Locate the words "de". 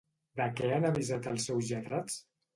0.39-0.47